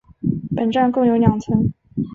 [0.55, 1.71] 本站共有两层。